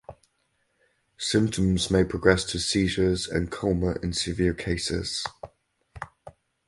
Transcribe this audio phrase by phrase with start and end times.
[1.19, 5.23] Symptoms may progress to seizures and coma in severe cases.